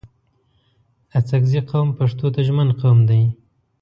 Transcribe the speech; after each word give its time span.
اڅګزي 1.17 1.61
قوم 1.69 1.87
پښتو 1.97 2.27
ته 2.35 2.39
ژمن 2.47 2.69
قوم 2.79 2.99
دی 3.09 3.21